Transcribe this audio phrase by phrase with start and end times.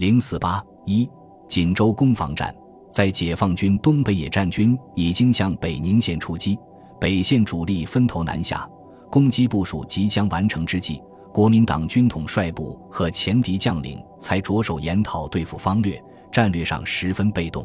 [0.00, 1.06] 零四八一
[1.46, 2.54] 锦州攻防战，
[2.90, 6.58] 在解放军东北野战军已经向北宁县出击，
[6.98, 8.66] 北线主力分头南下，
[9.10, 11.02] 攻击部署即将完成之际，
[11.34, 17.62] 国民党军统帅部和前敌将领才着手研讨对付方略，战略上十分被动。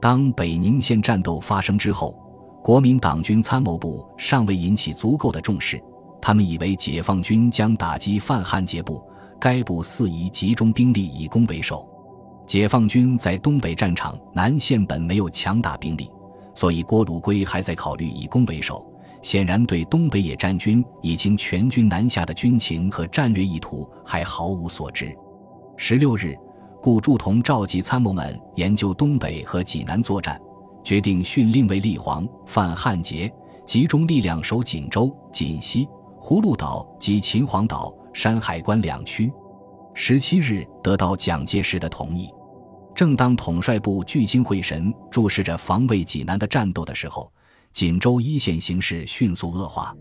[0.00, 2.12] 当北宁县战斗发生之后，
[2.64, 5.80] 国民党军参谋部尚未引起足够的重视，
[6.20, 9.00] 他们以为解放军将打击范汉杰部，
[9.40, 11.88] 该部四宜集中兵力以攻为守。
[12.46, 16.10] 解放军在东北战场南线本没有强大兵力，
[16.54, 18.84] 所以郭汝瑰还在考虑以攻为守，
[19.22, 25.16] 显然对东北野战军已经全军南下的军情和战略意图还毫无所知。
[25.76, 26.36] 十六日。
[26.82, 30.40] 顾祝同召集参谋们研究东北和济南作战，
[30.82, 33.30] 决定训令卫立煌、范汉杰
[33.66, 35.86] 集中力量守锦州、锦西、
[36.18, 39.32] 葫芦岛及秦皇岛、山海关两区。
[39.94, 42.28] 十七日得到蒋介石的同意。
[42.94, 47.32] 正当统帅部聚精会神注视着防卫济南的战斗的时候，
[47.72, 49.96] 锦州一线形势迅速恶化。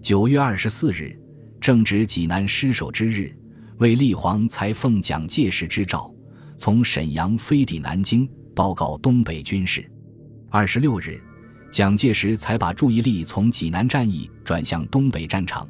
[0.00, 1.20] 九月二十四日，
[1.60, 3.36] 正值济南失守之日，
[3.78, 6.08] 卫立煌才奉蒋介石之诏。
[6.56, 9.84] 从沈阳飞抵南京，报告东北军事。
[10.50, 11.20] 二十六日，
[11.72, 15.68] 蒋介石才把注意力从济南战役转向东北战场，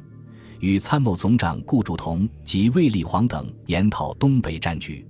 [0.59, 5.05] 与参谋总长顾祝同及卫立煌等研讨东北战局。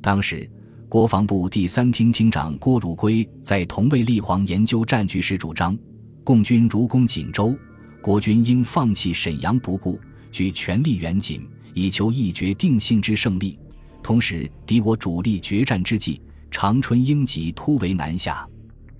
[0.00, 0.50] 当时，
[0.88, 5.76] 国防部第三厅厅长郭汝瑰在同卫立煌研究战局时主张：
[6.22, 7.56] 共军如攻锦州，
[8.00, 9.98] 国军应放弃沈阳不顾，
[10.30, 13.58] 举全力援锦，以求一决定性之胜利。
[14.02, 16.20] 同时，敌我主力决战之际，
[16.50, 18.46] 长春应急突围南下。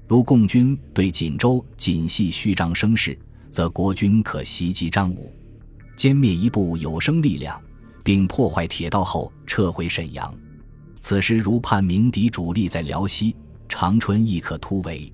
[0.08, 3.18] 如共军对锦州、锦系虚张声势，
[3.50, 5.32] 则国军可袭击张武，
[5.96, 7.60] 歼灭一部有生力量，
[8.02, 10.34] 并破坏铁道后撤回沈阳。
[11.00, 13.34] 此时如判明敌主力在辽西，
[13.68, 15.12] 长春亦可突围。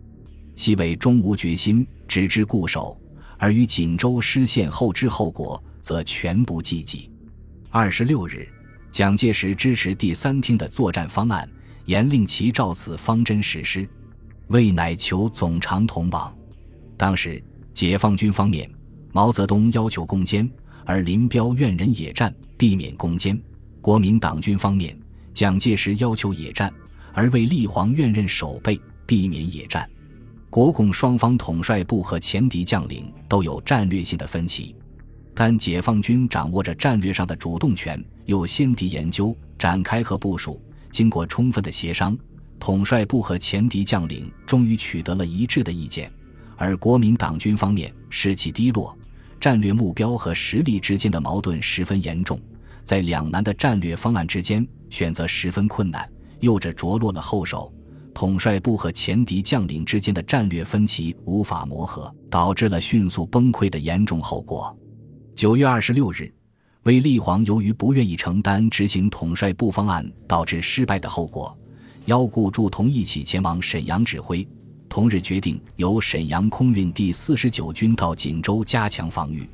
[0.54, 3.00] 西魏终无决心，只知固守，
[3.36, 7.10] 而与锦州失陷后之后果，则全不计及。
[7.70, 8.48] 二十六日。
[8.90, 11.46] 蒋介石支持第三厅的作战方案，
[11.84, 13.86] 严令其照此方针实施。
[14.46, 16.34] 魏乃求总长同往。
[16.96, 17.40] 当时
[17.74, 18.68] 解放军方面，
[19.12, 20.50] 毛泽东要求攻坚，
[20.84, 23.36] 而林彪愿人野战，避免攻坚；
[23.80, 24.98] 国民党军方面，
[25.34, 26.72] 蒋介石要求野战，
[27.12, 29.88] 而卫立煌愿任守备，避免野战。
[30.50, 34.74] 国共双方统帅部和前敌将领都有战略性的分歧。
[35.34, 42.18] 但解放军掌握着战略上的主动权，又先敌研究、展开和部署，经过充分的协商，
[42.58, 46.10] 统帅部和前敌将领终于取得了一致的意见。
[46.56, 48.97] 而国民党军方面士气低落，
[49.40, 52.40] 战略目标和实力之间的矛盾十分严重，
[52.82, 56.08] 在两难的战略方案之间选择十分困难，
[56.40, 57.72] 又者着落了后手。
[58.14, 64.76] 统帅部和前敌将领之间的战略分歧无法磨合，导致了迅速崩溃的严重后果。
[65.36, 66.32] 九月二十六日，
[66.82, 71.56] 卫立煌由于不愿意承担执行统帅部方案导致失败的后果，
[72.06, 74.44] 邀顾祝同一起前往沈阳指挥。
[74.88, 79.48] 同日决定由沈阳空运第四十九军到锦州加强防御。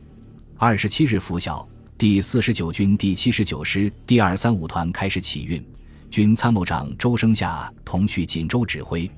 [0.57, 1.69] 二十七日拂晓，
[1.99, 5.63] 第四十九军第七十九师第二三五团开始起运，
[6.11, 9.11] 军参谋长周生夏同去锦州指挥。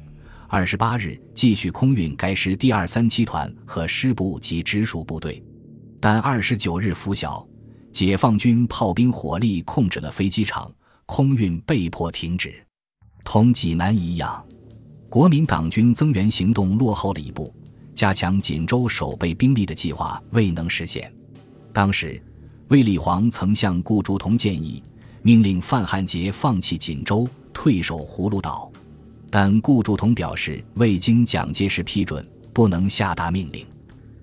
[0.49, 5.43] 二十八日继续空运该师第二三七团和师部及直属部队。
[6.01, 7.47] 但二十九日拂晓，
[7.93, 10.73] 解放军炮兵火力控制了飞机场，
[11.05, 12.55] 空运被迫停止。
[13.25, 14.45] 同济南一样，
[15.09, 17.53] 国民党军增援行动落后了一步，
[17.95, 21.13] 加强锦州守备兵力的计划未能实现。
[21.73, 22.21] 当时，
[22.69, 24.83] 卫立煌曾向顾祝同建议，
[25.23, 28.71] 命令范汉杰放弃锦州，退守葫芦岛，
[29.31, 33.65] 但顾祝同表示未经蒋介石批准，不能下达命令。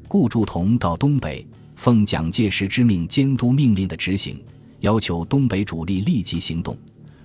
[0.07, 1.45] 顾祝同到东北。
[1.75, 4.39] 奉蒋介石之命监督命令的执行，
[4.81, 6.77] 要求东北主力立即行动，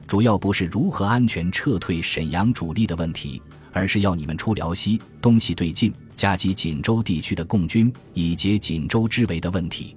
[0.08, 3.41] 主要不是如何安全撤退沈阳主力的问题，
[3.72, 9.94] 而是要你们出辽西，东西对进，夹击锦州地区的共军，以解锦州之围的问题。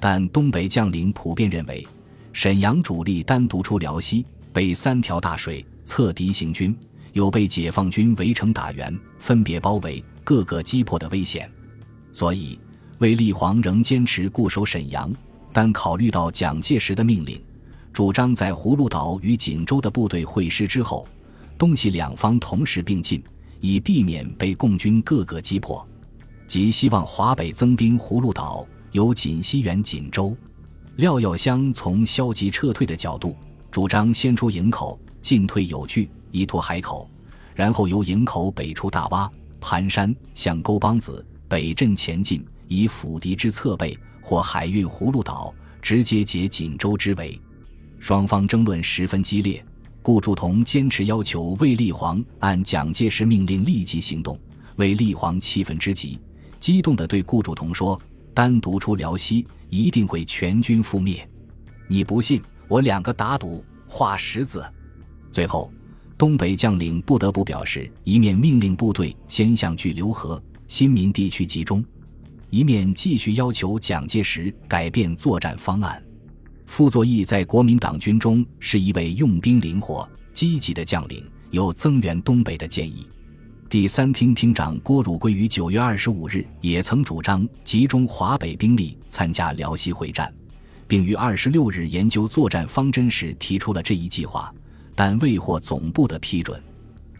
[0.00, 1.86] 但东北将领普遍认为，
[2.32, 6.76] 沈阳主力单独出辽西，被三条大水侧敌行军，
[7.12, 11.48] 有被解放军围城打援、分别包围、各个击破的危险，
[12.12, 12.58] 所以。
[12.98, 15.12] 卫立煌仍坚持固守沈阳，
[15.52, 17.42] 但考虑到蒋介石的命令，
[17.94, 21.06] 主张在葫芦岛与锦州的部队会师之后，
[21.56, 23.22] 东西两方同时并进，
[23.60, 25.86] 以避免被共军各个击破，
[26.44, 30.36] 即希望华北增兵葫芦岛，由锦西援锦州。
[30.96, 33.36] 廖耀湘从消极撤退的角度
[33.70, 37.08] 主张先出营口，进退有据，依托海口，
[37.54, 39.30] 然后由营口北出大洼、
[39.60, 47.40] 盘山，向沟帮子北镇前进，以辅敌之侧背，或海运葫芦岛，直接解锦州之围。
[48.04, 49.64] 双方争论十分激烈。
[50.02, 54.38] 顾祝同坚持要求卫立煌按蒋介石命令立即行动。
[54.76, 56.20] 卫立煌气愤之极，
[56.60, 57.98] 激动地对顾祝同说
[58.34, 61.26] ：“单独出辽西，一定会全军覆灭。
[61.88, 64.62] 你不信，我两个打赌，画十字。”
[65.32, 65.72] 最后，
[66.18, 71.82] 东北将领不得不表示，一面命令部队先向巨流河、新民地区集中，
[72.50, 76.03] 一面继续要求蒋介石改变作战方案。
[76.74, 83.06] 傅作义在国民党军中是一位用兵灵活、积极的将领，有增援东北的建议。
[83.68, 90.34] 第三厅厅长郭汝瑰于九月二十五日也曾主张集中华北兵力参加辽西会战，
[90.88, 94.52] 并于二十六日研究作战方针时提出了这一计划，
[94.96, 96.60] 但未获总部的批准。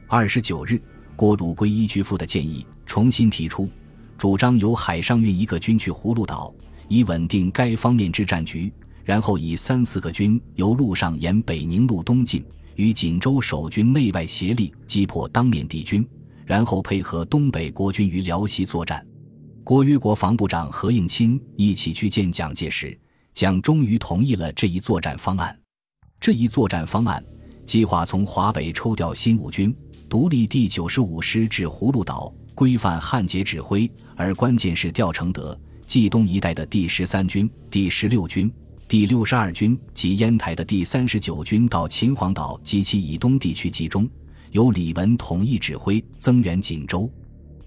[0.09, 0.83] 二十九日，
[1.15, 3.71] 郭汝瑰依据傅的建议，重新提出
[4.19, 6.53] 主张由海上运一个军去葫芦岛，
[6.89, 8.73] 以稳定该方面之战局。
[9.05, 12.45] 然后以三四个军由路上沿北宁路东进，
[12.77, 16.07] 与锦州守军内外协力击破当面敌军，
[16.47, 19.07] 然后配合东北国军于辽西作战。
[19.63, 22.99] 国约国防部长何应钦一起去见蒋介石，
[23.35, 25.57] 蒋终于同意了这一作战方案。
[26.19, 27.23] 这一作战方案
[27.67, 29.75] 计划从华北抽调新五军，
[30.09, 38.51] 独立第九十五师至葫芦岛，规范汉捷指挥，而关键是调承德、冀东一带的第十三军、第十六军。
[38.95, 44.09] 第六十二军及烟台的第三十九军到秦皇岛及其以东地区集中，
[44.53, 47.11] 由李文统一指挥增援锦州。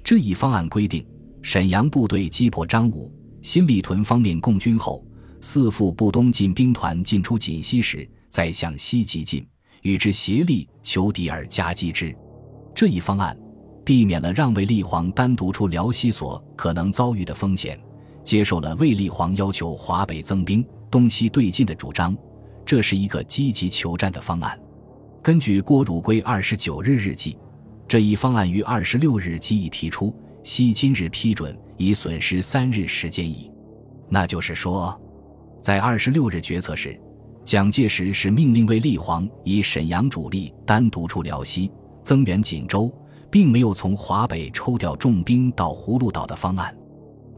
[0.05, 1.05] 这一方案规定，
[1.41, 5.05] 沈阳部队击破张武、新立屯方面共军后，
[5.41, 9.45] 四副部东进兵团进出锦西时，再向西急进，
[9.81, 12.15] 与之协力求敌而夹击之。
[12.73, 13.37] 这一方案
[13.83, 17.77] 避免了让卫立煌单独出辽西所可能遭遇的风险，
[18.23, 20.65] 接受了卫立煌要求华北增兵。
[20.97, 22.17] 东西对进的主张，
[22.65, 24.59] 这是一个积极求战的方案。
[25.21, 27.37] 根据郭汝瑰二十九日日记，
[27.87, 30.11] 这一方案于二十六日即已提出，
[30.41, 33.51] 悉今日批准，已损失三日时间矣。
[34.09, 34.99] 那就是说，
[35.61, 36.99] 在二十六日决策时，
[37.45, 41.71] 蒋介石是命令卫立煌以沈阳主力单独出辽西
[42.01, 42.91] 增援锦州，
[43.29, 46.75] 并没有从华北抽调重兵到葫芦岛的方案。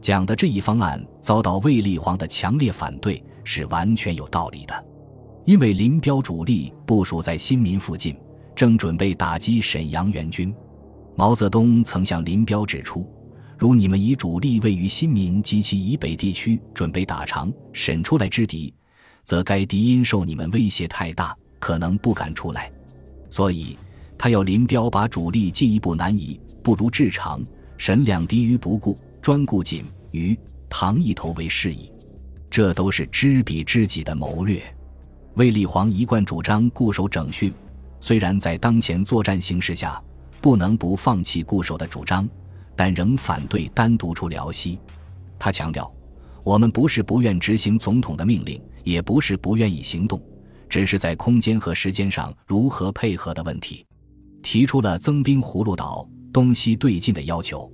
[0.00, 3.22] 讲的这一方案遭到卫立煌的强烈反对。
[3.42, 4.84] 是完全有道理的，
[5.44, 8.16] 因为林彪主力部署在新民附近，
[8.54, 10.54] 正准备打击沈阳援军。
[11.16, 13.10] 毛泽东曾向林彪指出，
[13.58, 18.72] 如你们以主力位于新民及其以北地区，准备打长沈出来之敌，
[19.24, 22.70] 则该敌因受你们威胁太大，可能不敢出来。
[23.30, 23.76] 所以，
[24.18, 27.44] 他要林彪把主力进一步南移，不如至长
[27.78, 30.38] 沈两敌于不顾，专顾锦于
[30.68, 31.90] 唐一头为适宜。
[32.50, 34.60] 这都是知彼知己的谋略。
[35.34, 37.52] 卫立煌一贯主张固守整训，
[38.00, 40.02] 虽然在当前作战形势下
[40.40, 42.28] 不能不放弃固守的主张，
[42.74, 44.80] 但仍反对单独出辽西。
[45.38, 45.90] 他强调
[46.42, 50.20] ：“我们不是不愿执行总统的命令，也不是不愿意行动，
[50.68, 53.86] 只是在空间和时间上如何配合的问题。”
[54.42, 57.70] 提出了增兵葫芦岛、东西对进的要求。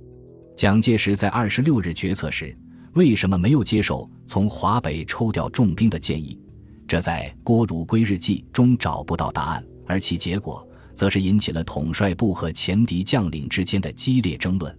[0.57, 2.53] 蒋介石在二十六日决策时。
[2.93, 6.35] 为什么没有接受从华北抽调重兵的建议？
[6.87, 14.75] 这在郭汝瑰日记中找不到答案，而其结果则是引起了统帅部和前敌将领之间的激烈争论。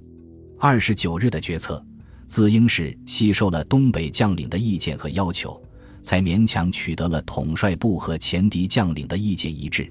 [0.59, 1.81] 二十九日的决策，
[2.27, 5.63] 自应是吸收了东北将领的意见和要求，
[6.03, 9.89] 才勉强取得了统帅部和前敌将领的意见一致。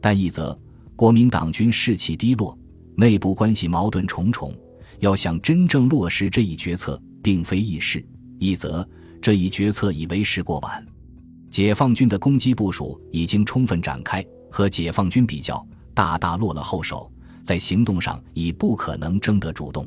[0.00, 0.56] 但一则，
[0.94, 2.56] 国民党军士气低落，
[2.94, 4.54] 内部关系矛盾重重，
[5.00, 7.00] 要想真正落实这一决策。
[7.26, 8.06] 并非易事。
[8.38, 8.88] 一则，
[9.20, 10.86] 这一决策已为时过晚，
[11.50, 17.10] 解放军的攻击部署已经充分展开，和解放军比较，大大落了后手，
[17.42, 19.84] 在行动上已不可能争得主动。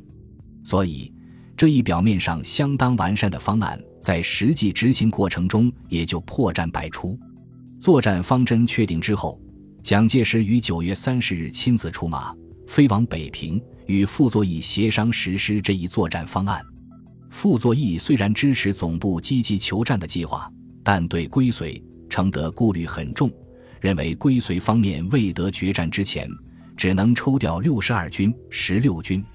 [0.65, 1.13] 所以，
[1.55, 7.17] 这一表面上相当完善的方案，在实际执行过程中也就破绽百出。
[7.79, 9.39] 作战方针确定之后，
[9.81, 12.35] 蒋介石于九月三十日亲自出马，
[12.67, 16.63] 飞往北平，与傅作义协商实施这一作战方案。
[17.31, 20.47] 傅作义虽然支持总部积极求战的计划，
[20.83, 23.31] 但对归绥、承德顾虑很重，
[23.81, 26.29] 认为归绥方面未得决战之前，
[26.77, 29.25] 只能抽调六十二军、十六军，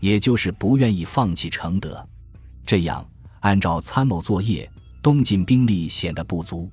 [0.00, 2.04] 也就是不愿意放弃承德。
[2.66, 4.68] 这样按照参谋作业，
[5.00, 6.68] 东进兵力显得不足。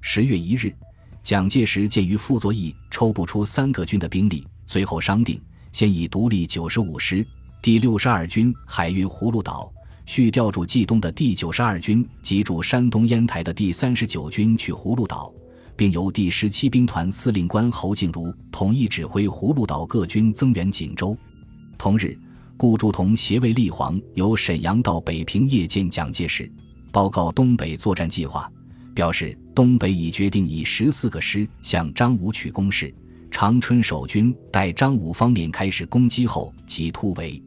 [0.00, 0.74] 十月一日，
[1.22, 5.40] 蒋介石鉴于傅作义抽不出三个军的兵力，随后商定，
[5.74, 7.26] 先以独立九十五师、
[7.60, 9.68] 第六十二军海运葫芦岛，
[10.06, 15.34] 续调驻冀东的第九十二军及驻山东烟台的第三十九军去葫芦岛，
[15.74, 21.16] 并由第十七兵团司令官侯静茹统一指挥葫芦岛各军增援锦州。
[21.76, 22.16] 同日，
[22.56, 26.48] 顾祝同携卫立煌由沈阳到北平谒见蒋介石，
[26.92, 28.48] 报告东北作战计划。
[28.94, 32.94] 表示东北已决定以十四个师向张武取攻势，
[33.36, 37.42] 长春守军待张武方面开始攻击后即突围。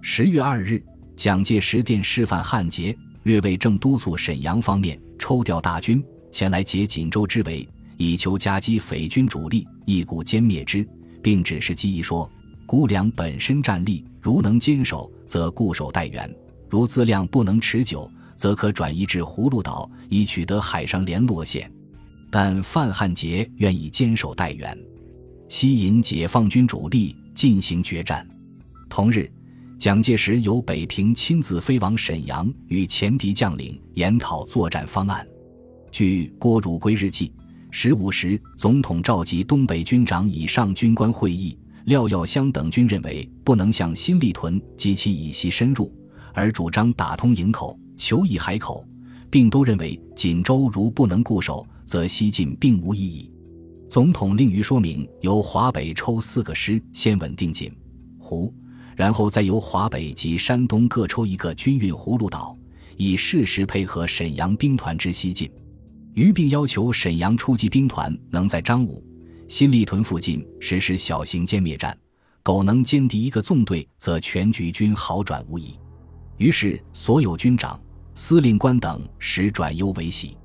[0.00, 0.82] 十月二日，
[1.14, 6.02] 蒋介石电示范汉杰，略为正督促沈阳方面抽调大军
[6.32, 10.88] 前来解锦州之围，以求夹击匪军主力，一鼓歼灭之，
[11.22, 12.26] 并指示机翼说
[12.64, 16.26] ：“估量本身战力，如能坚守，则固守待援；
[16.66, 21.70] 如资量不能持久。”则可转移至葫芦岛，以取得海上联络线。
[22.30, 24.76] 但范汉杰愿意坚守待援，
[25.48, 28.26] 吸引解放军主力进行决战。
[28.88, 29.30] 同日，
[29.78, 35.26] 蒋介石由北平亲自飞往沈阳，与前敌将领研讨作战方案。
[35.90, 37.32] 据郭汝瑰日记，
[37.70, 45.92] 十五时，总统召集东北军长以上军官会议，廖耀湘等军认为不能向新立屯及其以西深入，
[46.32, 47.78] 而主张打通营口。
[47.98, 48.86] 求以海口，
[49.30, 53.30] 并都认为锦州如不能固守，则西进并无意义。
[53.88, 57.72] 总统令于说明，由华北抽四个师先稳定锦
[58.18, 58.52] 湖，
[58.96, 62.56] 然后再由华北及山东各抽一个军运葫芦岛，
[62.96, 65.50] 以适时配合沈阳兵团之西进。
[66.14, 69.04] 于并要求沈阳初级兵团能在张武、
[69.48, 71.96] 新立屯附近实施小型歼灭战，
[72.42, 75.74] 苟能歼敌一个纵队，则全局均好转无疑。
[76.38, 77.80] 于是所有军长。
[78.18, 80.38] 司令官等使转忧为喜。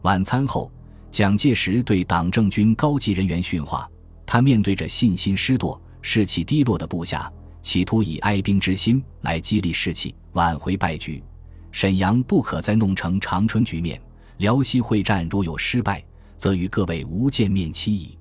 [0.00, 0.72] 晚餐后，
[1.10, 3.88] 蒋介石对党政军高级人员训话。
[4.24, 7.30] 他面对着信心失堕、士气低落的部下，
[7.62, 11.20] 企图以哀兵之心来激励士气，挽回败局。
[11.72, 14.00] 沈阳不可再弄成长春局面。
[14.36, 16.02] 辽西会战如有失败，
[16.36, 18.16] 则与各位无见面期矣。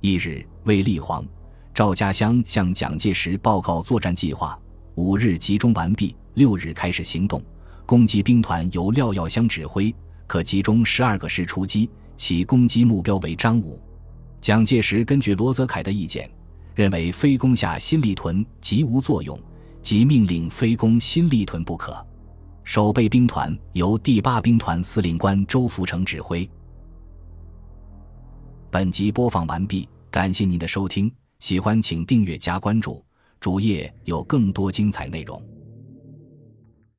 [0.00, 1.24] 一日，卫立煌、
[1.72, 4.58] 赵家乡向蒋介石报告作战计划。
[4.96, 7.42] 五日集中完毕，六日开始行动。
[7.86, 9.94] 攻击兵团由廖耀湘指挥，
[10.26, 13.80] 可集中十二个师出击，其攻击目标为张武。
[14.40, 16.30] 蒋介石根据罗泽楷的意见，
[16.74, 19.38] 认为非攻下新立屯即无作用，
[19.80, 22.06] 即命令非攻新立屯不可。
[22.62, 26.48] 守备兵团由第八兵团司令官周福成指挥。
[28.70, 33.04] 本集播放完毕，感谢您的收听，喜欢请订阅加关注，
[33.38, 35.42] 主页有更多精彩内容。